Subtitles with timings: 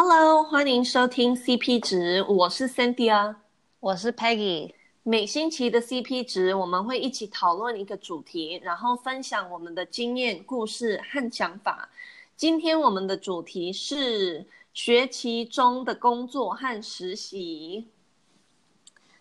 [0.00, 3.42] Hello，欢迎收听 CP 值，我是 Cynthia 啊，
[3.80, 4.72] 我是 Peggy。
[5.02, 11.88] 每星期的 CP 值，我们会一起讨论一个主题，然后分享我们的经验、故事和想法。
[12.36, 17.88] 今天我们的主题是学期中的工作和实习。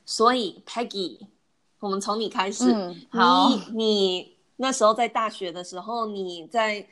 [0.05, 1.21] 所以 Peggy，
[1.80, 2.71] 我们从你开始。
[2.71, 3.50] 嗯，好。
[3.50, 6.88] 你你那时候在大学的时候，你在。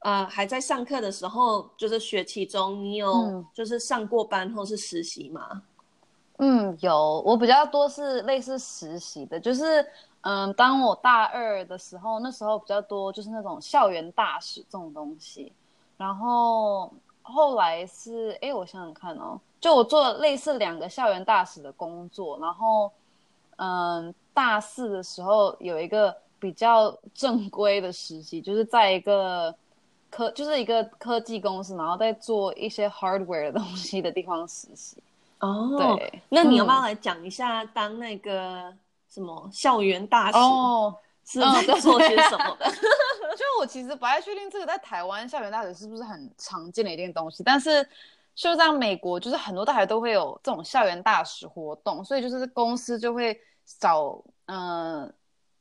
[0.00, 5.62] 呃，还在上课的时候，就是学期中，你有就是上过班或是实习吗？
[6.36, 9.84] 嗯，有，我比较多是类似实习的，就是
[10.20, 15.52] 嗯，当我大二的时候，那时候比较多就是那种校园大使这种东西，
[15.96, 22.88] 然后后来是，哎，我想想看哦，就我做了类似两个校园大使的工作，然后
[23.56, 29.52] 嗯，大四的时候有一个比较正规的实习，就是在一个。
[30.10, 34.96] 科就是一个科技公司，然后在做一些 hardware 的东西的地方实习。
[35.40, 38.74] 哦，对，那你要不要来讲一下当那个
[39.08, 40.38] 什么校园大使？
[40.38, 42.66] 哦，是在做些什么的？
[42.66, 42.72] 嗯、
[43.36, 47.86] 就我其实不太确定这个在台湾校园大使是不是很常见的一件东西，但是
[48.34, 53.38] 就在美国，就是很多大学都会有这种校园大使活动，所以就是公司就会
[53.78, 55.12] 找嗯、呃、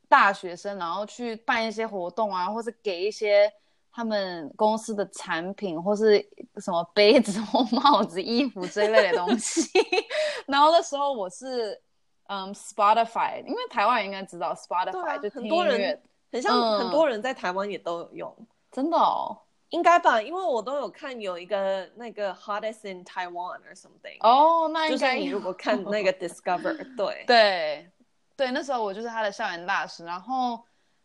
[0.09, 3.51] 大学生，然后去办一些活动啊，或是给一些。
[3.97, 6.23] 他们公司的产品，或是
[6.57, 9.67] 什么杯子或帽子、衣服这一类的东西。
[10.45, 11.81] 然后那时候我是，
[12.27, 19.35] 嗯，Spotify，因为台湾人应该知道 Spotify，、啊、就听音乐，很多人，很像很多人在台湾也都有用，嗯、真的哦，
[19.69, 20.21] 应该吧？
[20.21, 24.19] 因为我都有看有一个那个 Hottest in Taiwan or something。
[24.19, 27.89] 哦，那应该就是你如果看那个 Discover，对对
[28.35, 30.59] 对，那时候我就是他的校园大使，然后。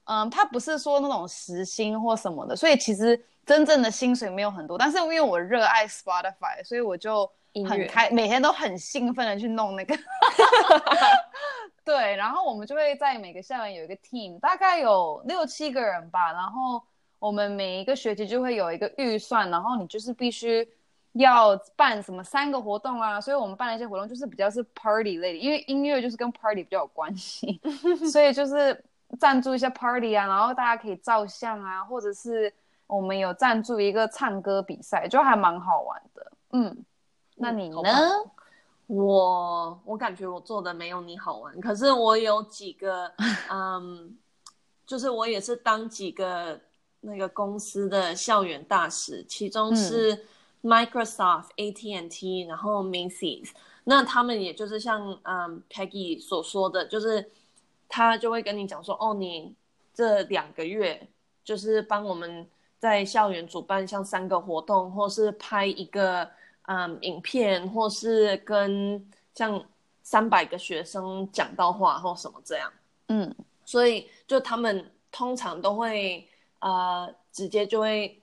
[0.05, 4.77] 嗯，他不是说那种时薪或什么的，所以其实真正的薪水没有很多。
[4.77, 7.31] 但是因为我热爱 Spotify，所以我就
[7.69, 9.97] 很开，每天都很兴奋的去弄那个。
[11.85, 16.33] 对，然后我们就会在每个校园有一个 team，大概有六七个人吧。
[16.33, 16.83] 然后
[17.21, 20.69] 我们每一个学期就会有一个预算，然后你就是必须
[21.13, 23.21] 要办什么三个活动啊。
[23.21, 27.61] 所以我们办了一些活动，就是比较是 party 类的，因为音乐就是跟 party 比较有关系，
[28.11, 28.85] 所以就是。
[29.21, 32.53] 赞助一些 party 啊，然后大家可以照相啊，或者是
[32.87, 36.33] 我们有赞助一个唱歌比赛，就还蛮好玩的。
[36.53, 36.85] 嗯，
[37.37, 37.83] 那你呢？
[37.85, 38.31] 嗯、
[38.87, 43.13] 我我感觉我做的没有你好玩，可是我有几个，
[43.53, 44.17] 嗯，
[44.87, 46.59] 就是我也是当几个
[47.01, 50.27] 那个公司的校园大使，其中是
[50.63, 53.51] Microsoft、嗯、AT&T，然后 Macy's，
[53.85, 57.31] 那他们也就是像嗯 Peggy 所说的，就是。
[57.95, 59.55] 他就会跟你讲说，哦，你
[59.93, 61.07] 这两个月
[61.45, 62.49] 就是帮我们
[62.79, 66.27] 在校园主办像三个活动，或是拍一个
[66.63, 69.63] 嗯影片，或是跟像
[70.03, 72.73] 三百个学生讲到话或什么这样。
[73.09, 73.35] 嗯，
[73.67, 76.27] 所以就他们通常都会
[76.61, 78.19] 呃直接就会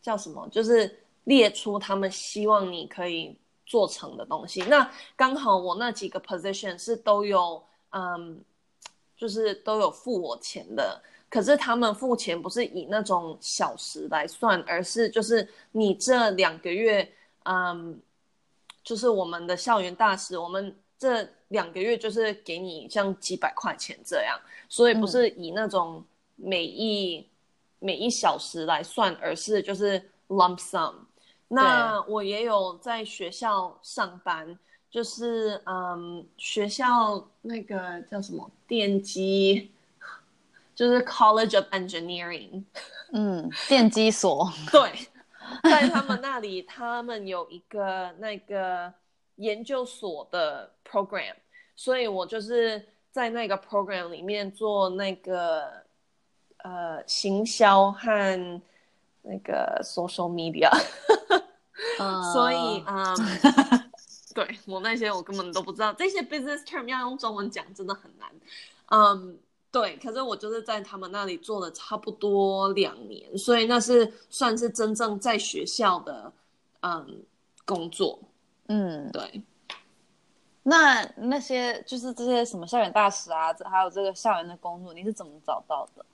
[0.00, 3.36] 叫什么，就是列出他们希望你可以
[3.66, 4.62] 做成的东西。
[4.62, 8.42] 那刚好我那几个 position 是都有嗯。
[9.16, 17.10] 就是都有付我钱的，可是他们付钱不是以那种小时来算，而是就是你这两个月，
[17.44, 17.98] 嗯，
[18.84, 24.38] 就是我们的校园大使，我们这两个月就是给你像几百块钱这样，
[24.68, 26.04] 所以不是以那种
[26.36, 27.24] 每一、嗯、
[27.78, 30.94] 每一小时来算，而是就是 lump sum。
[31.48, 34.58] 那我也有在学校上班。
[34.96, 39.70] 就是嗯，学校那个叫什么电机，
[40.74, 42.64] 就是 College of Engineering，
[43.12, 44.50] 嗯，电机所。
[44.72, 44.90] 对，
[45.64, 48.90] 在他们那里，他们有一个那个
[49.34, 51.34] 研究所的 program，
[51.74, 55.84] 所以我就是在那个 program 里面做那个
[56.64, 58.62] 呃行销和
[59.20, 60.70] 那个 social media，、
[61.98, 62.32] uh...
[62.32, 63.82] 所以嗯。
[64.36, 68.30] 对我那些我根本都不知道，这些 business term 要用中文讲真的很难。
[68.90, 69.38] 嗯，
[69.72, 76.30] 对，可是我就是在他们那里做了差不多两年，所以那是算是真正在学校的
[76.80, 77.24] 嗯
[77.64, 78.18] 工作。
[78.68, 79.42] 嗯，对。
[80.64, 86.04] 那那些就是这些什么校园大使啊，还有这个校园的工作，你是怎么找到的？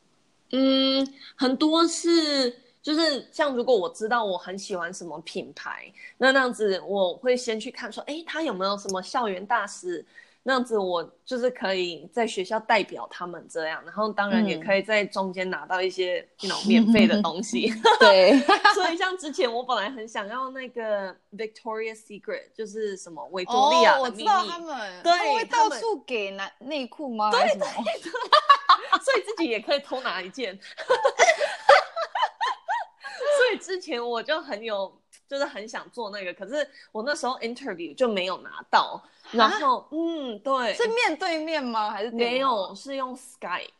[0.52, 1.04] 嗯，
[1.34, 2.56] 很多是。
[2.82, 10.04] 就是像如果我知道我很喜欢什么品牌，那那样子我会先去看说，哎，他有没有什么校园大使
[10.42, 17.72] 那样子我就是可以在学校代表他们这样，然后当然也可以在中间拿到一些那种、嗯、免费的东西。
[18.00, 18.40] 对，
[18.74, 27.30] 所以像之前我本来很想要那个 Victoria's Secret，就是什么维多利亚的秘密，哦、我知道他们，对，他会到处给男内裤吗？
[27.30, 28.10] 对对对，
[29.00, 30.58] 所以自己也可以偷拿一件。
[33.62, 35.00] 之前我就很有。
[35.28, 39.02] 就是很想做那个，可是我那时候 interview 就没有拿到。
[39.30, 41.90] 然后，嗯，对，是面对面吗？
[41.90, 42.74] 还是没有？
[42.74, 43.70] 是用 Skype。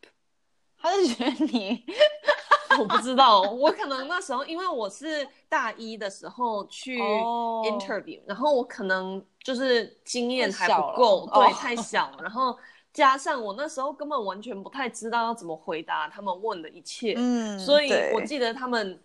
[0.79, 1.85] 他是觉得你，
[2.81, 3.43] 我不知道。
[3.43, 11.53] 我可能那时候因为我是大一的时候去 interview，、oh, 然后我可能就是经验还不够，对，oh.
[11.61, 12.11] 太小。
[12.23, 12.57] 然后
[12.95, 17.13] 加上我那时候根本完全不太知道要怎么回答他们问的一切。
[17.19, 18.99] 嗯，所以我记得他们。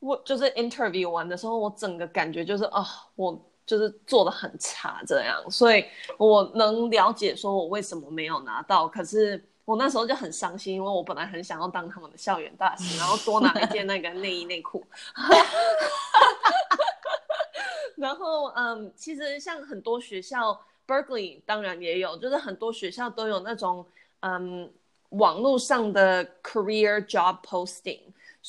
[0.00, 2.86] 我就是 interview 完的时候，我整个感觉就是啊、哦，
[3.16, 5.84] 我就是做的很差这样，所以
[6.16, 8.88] 我能了解说我为什么没有拿到。
[8.88, 14.84] 可是我那时候就很伤心，因为我本来很想要当他们的校园大使， 然后多拿一件那个内衣内裤。
[17.96, 23.84] 然后嗯，其实像很多学校，Berkeley 当然也有，就是很多学校都有那种
[24.20, 24.72] 嗯
[25.10, 28.00] 网络上的 career job posting。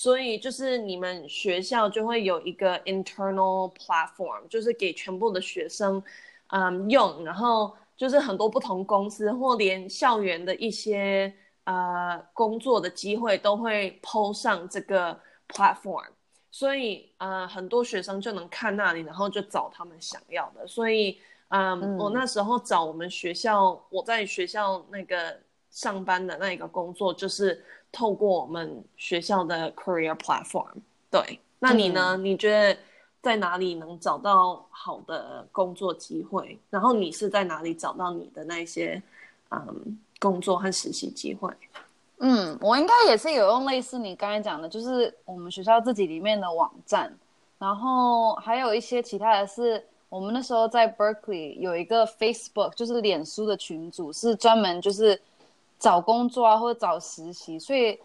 [0.01, 6.01] 所以就是你们学校就会有一个 internal platform，就是给全部的学生，
[6.51, 7.25] 嗯，用。
[7.25, 11.33] 然后就是很多不同公司或连校园的一些
[11.65, 15.19] 呃工作的机会都会 po 上这个
[15.49, 16.07] platform。
[16.49, 20.65] 所以呃很多学生就能看那里，然后就找他们想要的。
[20.65, 21.19] 所以
[21.49, 25.37] 嗯，嗯，我那时候找我们学校，我在学校那个
[25.69, 27.61] 上班的那一个工作就是。
[27.91, 30.67] 透过我们学校的 career platform，
[31.09, 32.15] 对，那你呢？
[32.15, 32.79] 嗯、你觉得
[33.21, 36.59] 在哪里能找到好的工作机会？
[36.69, 39.01] 然后你是在哪里找到你的那些
[39.49, 41.51] 嗯工作和实习机会？
[42.19, 47.11] 嗯，我应该也是有用类似你刚才讲的，就是我们学校自己里面的网站，
[47.57, 55.19] 然后还有一些其他的是，我们那时候在 Berkeley 有一个 Facebook，就是脸书的群组，是专门就是。
[55.79, 57.97] 找工作啊，或者找实习，所以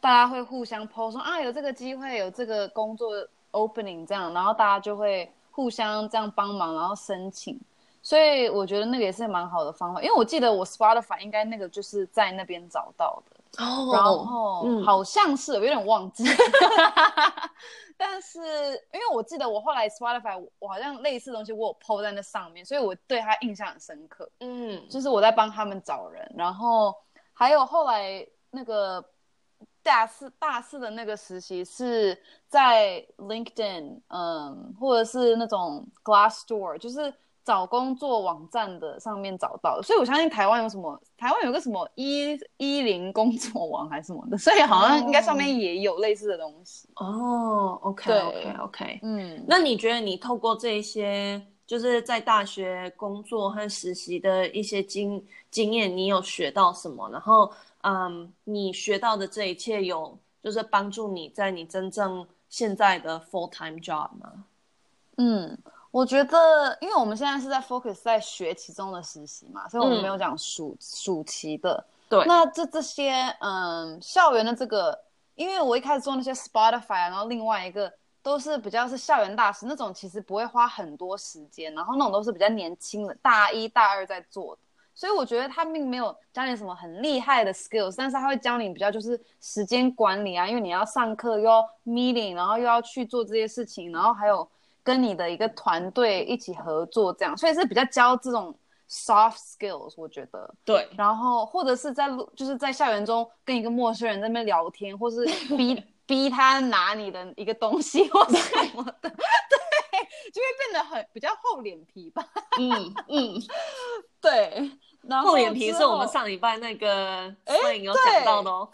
[0.00, 3.10] 大家会互相 post 说啊，有这个机会，有这个工作
[3.52, 7.58] opening 这样，然后大家就会互相这样帮忙，然后申请。
[8.02, 16.24] 所以我觉得那个也是蛮好的方法，因为我记得我 Spotify 应该那个就是在那边找到的，哦、然后、嗯、好像是有点忘记，
[17.96, 18.40] 但是
[18.92, 24.28] 因为我记得我后来 Spotify 我好像类似的东西我有 post 在那上面，所以我对他印象很深刻。
[24.40, 26.92] 嗯，就是我在帮他们找人，然后。
[27.32, 29.04] 还有后来那个
[29.82, 32.16] 大四大四的那个实习是
[32.48, 37.12] 在 LinkedIn，嗯，或者是那种 Glassdoor，就是
[37.44, 39.82] 找工作网站的上面找到的。
[39.82, 46.88] 所以我相信台湾有什么，台湾有个什么一一零工作网还是什么的，所以好像应该上面也有类似的东西。
[46.96, 51.44] 哦，OK OK OK，嗯，那你觉得你透过这一些？
[51.72, 57.08] 就是在大学工作和实习的一些经经验，你有学到什么？
[57.08, 64.44] 然后，嗯，你学到的这一切有就是帮助你在你真正现在的 full time job 吗？
[65.16, 65.56] 嗯，
[65.90, 71.82] 我觉得，因为我们现在是在 focus 在学期中的实习嘛，所以我们没有讲暑、嗯、暑期的。
[72.06, 75.00] 对，那这这些，嗯，校园的这个，
[75.36, 77.90] 因为我一开始做那些 Spotify，然后另外一个。
[78.22, 84.62] 都是比较是校园大使那种，其实不会花很多时间，然后那种都是比较年轻的，大一大二在做的，
[84.94, 94.48] 所以我觉得他并没有教你什么很厉害的 skills，但是他会教你比较就是时间管理啊，因为你要上课又要 meeting，然后又要去做这些事情，然后还有
[94.84, 98.54] 跟你的一个团队一起合作这样，所以是比较教这种
[98.88, 100.54] soft skills，我觉得。
[100.64, 100.88] 对。
[100.96, 105.24] 然后或者是在就是在校园中跟一个陌生人在那边聊天，或是
[105.56, 105.82] 逼。
[106.12, 109.08] 逼他拿你的一个东西 或者什么的，对，
[110.30, 112.22] 就会变得很比较厚脸皮吧。
[112.58, 113.40] 嗯嗯，
[114.20, 118.68] 对，然后厚脸皮是我们上礼拜那个摄影有讲到的哦。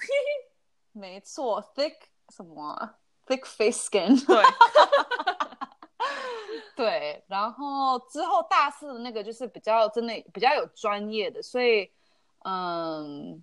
[0.91, 1.95] 没错，thick
[2.35, 2.77] 什么
[3.25, 4.27] ？thick face skin。
[4.27, 4.45] 对，
[6.75, 11.89] 对，然后之后大四的那个就是比较真的比较有专业的，所以
[12.45, 13.41] 嗯，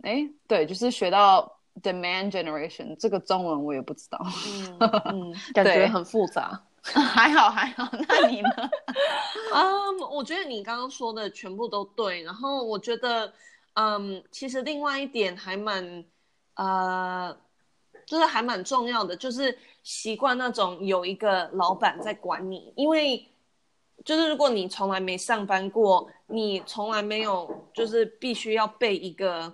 [0.00, 1.53] 哎，对，就是学到。
[1.82, 4.78] Demand generation 这个中文我也不知道，嗯，
[5.12, 6.62] 嗯感觉很复杂。
[6.84, 8.50] 还好还好，那你呢？
[9.54, 12.22] 嗯，um, 我觉得你刚刚说的全部都对。
[12.22, 13.32] 然后我觉得，
[13.72, 16.04] 嗯，其实另外一点还蛮，
[16.56, 17.34] 呃，
[18.04, 23.26] 就是还蛮重要的，就是习惯那种有一个老板在管你，因为
[24.04, 29.50] 就是如果你从来没上班过，你从来没有就是必须要被一个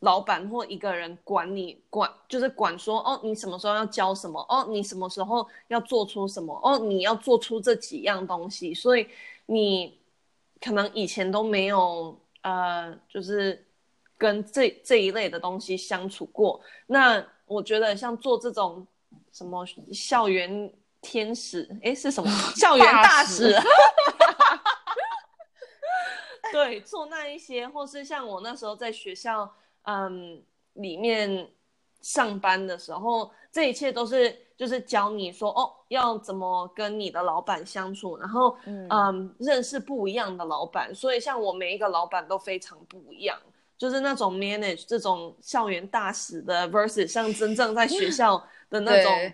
[0.00, 9.08] 老板或一个人管你管，就是管说哦，你什么时候要教什么，哦，你什么时候要做出什么，哦，你要做出这几样东西，所以
[9.46, 9.98] 你
[10.60, 13.66] 可能以前都没有呃，就是
[14.18, 16.60] 跟这这一类的东西相处过。
[16.86, 18.86] 那我觉得像做这种
[19.32, 20.70] 什么校园。
[21.02, 22.30] 天使，哎，是什么？
[22.54, 23.54] 校园大使。
[23.54, 23.68] 大使
[26.52, 29.50] 对，做那一些，或是像我那时候在学校，
[29.82, 30.42] 嗯，
[30.74, 31.48] 里面
[32.00, 40.94] 上班的时候，这一切都是就是教你说，哦，要怎么跟你的老板相处，然后，嗯，嗯，认识不一样的老板。
[40.94, 43.38] 所以，像我每一个老板都非常不一样，
[43.76, 49.32] 就是那种 manage 这种校园大使的 versus 像真正在学校的那种。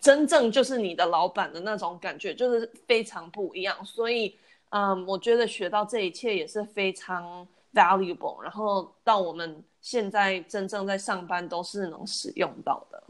[0.00, 3.76] 真正就是你的老板的那种感觉，就是非常不一样。
[3.84, 4.34] 所以，
[4.70, 8.40] 嗯，我觉得学到这一切也是非常 valuable。
[8.40, 13.04] 然后到我们现在真正在上班，都是能使用到的。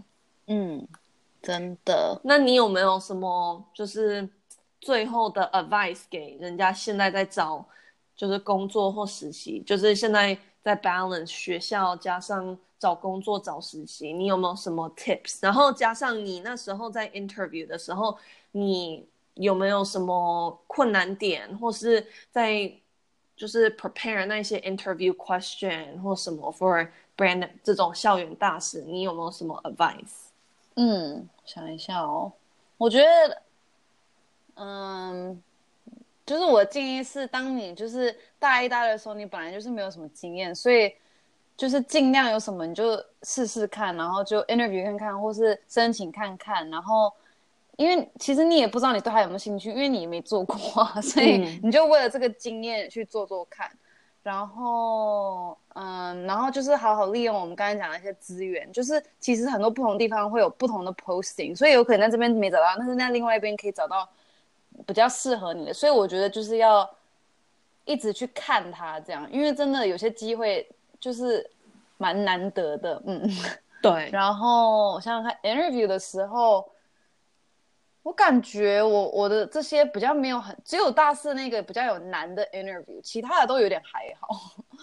[0.48, 0.86] 嗯，
[1.40, 2.20] 真的。
[2.22, 4.28] 那你有没有什么就是
[4.78, 7.66] 最后的 advice 给人家现在在找
[8.14, 12.58] 就是工作或实习，就是现在在 balance 学校加上。
[12.78, 15.38] 找工作、找实习，你有没有什么 tips？
[15.40, 18.14] 然后加上你那时候在 interview 的时候，
[18.52, 22.70] 你有没有什么困难点，或是在
[23.36, 30.30] 就是 prepare 那些 interview question 或什么 for brand 这种校园大使，你有没有什么 advice？
[30.74, 32.32] 嗯，想一下哦，
[32.78, 33.42] 我觉得，
[34.56, 35.42] 嗯，
[36.24, 40.94] 就是我的建议是，当你就是大一、大二的时候，你本来就是没有什么经验，所以。
[41.56, 47.10] 就是尽量有什么你就试试看，然后就 interview 看看，或是申请看看，然后
[47.76, 50.56] 因为其实你也不知道你对他有没有兴趣，因为你也没做过，
[51.00, 53.78] 所以你就为了这个经验去做做看，嗯、
[54.22, 64.08] 然后嗯，然后就是好好利用我们刚才讲的一些资源，就是其实很多不同地方会有不同的 posting，所以有可能在这边没找到，但是在另外一边可以找到
[64.86, 66.88] 比较适合你的，所以我觉得就是要
[67.84, 70.68] 一直去看他这样，因为真的有些机会。
[70.98, 71.48] 就是
[71.98, 73.30] 蛮难得的，嗯，
[73.82, 74.08] 对。
[74.10, 76.66] 然后我想想看，interview 的时候，
[78.06, 84.28] 我感觉我我的这些比较没有很，只有大四那个比较有难的 interview，其他的都有点还好。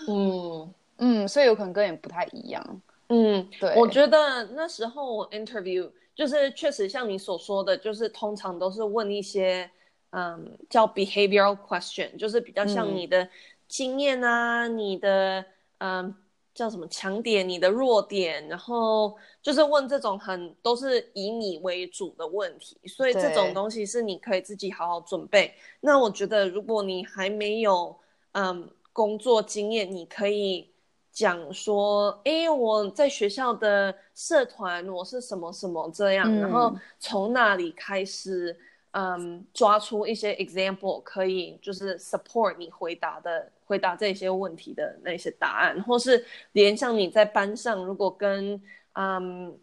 [0.09, 2.81] 嗯 嗯，所以有可能跟你不太一样。
[3.07, 3.73] 嗯，对。
[3.77, 9.71] 我觉得那时候 interview 就是确实像你所说的，就是通常都是问一些
[10.09, 13.29] 嗯叫 behavioral question，就是比较像你的
[13.69, 15.45] 经验啊，嗯、你的。
[15.79, 16.15] 嗯，
[16.53, 17.47] 叫什么强点？
[17.47, 25.53] 你的弱点，然后就是问这种很都是以你为主的问题，所以这种东西是你可以自己好好准备。
[25.81, 27.95] 那我觉得，如果你还没有
[28.33, 30.69] 嗯工作经验，你可以
[31.11, 38.57] 讲说，哎，我在学校的社团我是什么什么这样，嗯、然后从那里开始。
[38.95, 48.61] 嗯，抓出一些 example 可以就是 support 你回答的回答这些问题的那些答案，或是连像你在班上如果跟
[48.93, 49.57] 嗯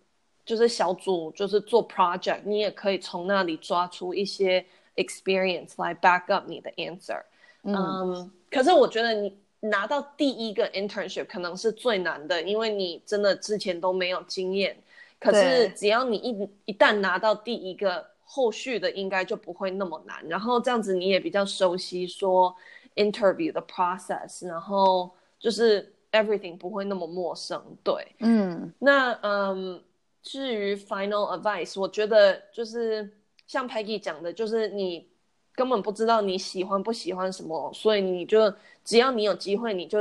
[0.44, 7.22] 就是小组就是做 project，你也可以从那里抓出一些 experience 来 back up 你的 answer。
[7.62, 14.76] 嗯，嗯，可是我觉得你拿到第一个 internship 可能是最难的，因为你真的之前都没有经验。
[15.20, 18.10] 可是只要你一一旦拿到第一个。
[18.32, 22.54] 后续的应该就不会那么难，然后这样子你也比较熟悉说
[22.94, 29.82] interview 的 process，然后就是 everything 不会那么陌生，对，嗯，那嗯，
[30.22, 33.12] 至于 final advice，我觉得就是
[33.48, 35.08] 像 Peggy 讲的，就是你
[35.52, 39.98] 根本不知道你喜欢不喜欢什么，所以你就只要你有机会，你就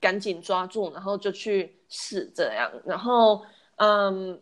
[0.00, 3.42] 赶紧抓住，然后就去试这样，然后
[3.76, 4.40] 嗯，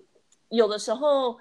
[0.48, 1.36] 有的时候。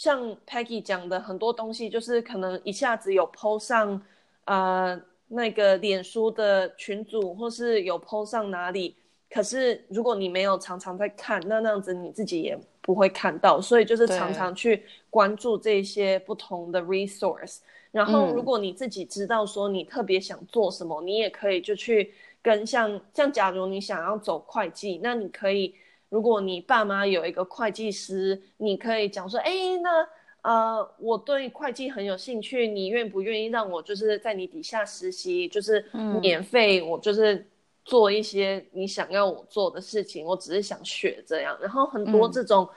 [0.00, 4.00] 像 Peggy 讲的很多东西，就是可能一下子有 po 上，
[4.46, 8.96] 呃，那个脸书的群组，或是有 po 上哪里。
[9.28, 13.60] 可是如果你没有常常在看，那那样子你自己也不会看到。
[13.60, 17.58] 所以就是常常去关注这些不同的 resource。
[17.90, 25.74] 然后如果你自己知道说你特别想做什么，嗯、你也可以就去跟像像假如你想要走会计，那你可以。
[26.10, 29.52] 如果你爸妈有一个会计师，你可以讲说，哎，
[29.82, 30.06] 那
[30.42, 35.84] 呃，我对会计很有兴趣，你愿不愿意让我就是在你底下实习，就是
[36.20, 37.46] 免费，我就是
[37.84, 41.56] 做一些你想要我做的事情，我只是想学这样。
[41.60, 42.68] 然后很多这种，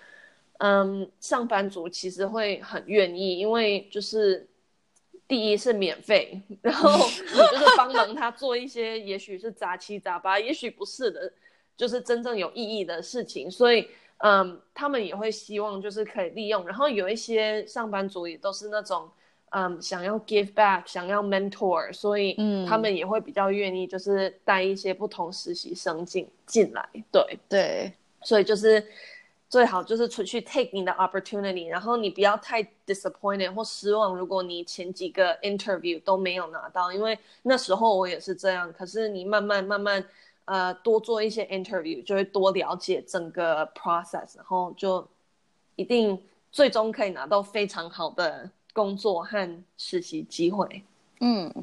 [0.60, 4.46] 嗯，嗯，上班族其实会很愿意，因为就是
[5.28, 11.32] 第一是免费， 然后你就是帮忙他做一些，也许是杂七杂八，也许不是的，
[11.78, 13.50] 就是真正有意义的事情。
[13.50, 13.88] 所以，
[14.18, 16.66] 嗯，他们也会希望就是可以利用。
[16.66, 19.10] 然后有一些上班族也都是那种，
[19.52, 26.88] 嗯，想要 give back，想要 mentor，所以嗯他们也会比较愿意就是带一些不同实习生进进来。
[27.12, 28.86] 对对，所以就是。
[29.50, 34.16] 最好就是出去 take 你的 opportunity，然后你不要太 disappointed 或失望。
[34.18, 38.74] 如果你前几个 interview 都没有拿到，因为那时候我也是这样。
[38.74, 40.04] 可是你慢慢慢慢，
[40.46, 45.08] 呃，多做一些 interview，就会多了解整个 process，然后就
[45.76, 46.22] 一定
[46.52, 50.84] 最终可以拿到非常好的工作和实习机会。
[51.20, 51.54] 嗯，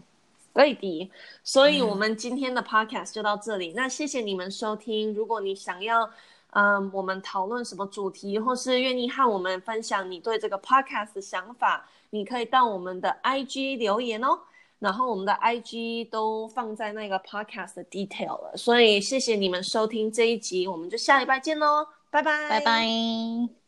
[0.52, 1.10] 对的。
[1.42, 3.72] 所以我们今天的 podcast 就到这里。
[3.72, 3.74] 嗯。
[3.76, 5.12] 那谢谢你们收听。
[5.14, 6.10] 如果你想要。
[6.52, 14.36] 嗯，我们讨论什么主题，或是愿意和我们分享你对这个 podcast 的想法，你可以到我们的 IG 留言哦。
[14.80, 18.56] 然后我们的 IG 都放在那个 podcast 的 detail 了。
[18.56, 23.59] 所以谢谢你们收听这一集，我们就下礼拜见喽，拜拜，拜拜。